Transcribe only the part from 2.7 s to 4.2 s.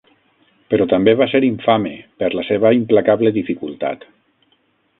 implacable dificultat.